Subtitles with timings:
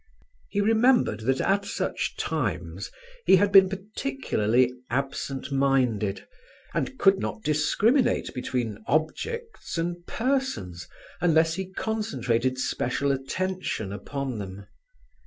[0.49, 2.89] He remembered that at such times
[3.27, 6.27] he had been particularly absentminded,
[6.73, 10.87] and could not discriminate between objects and persons
[11.21, 14.65] unless he concentrated special attention upon them.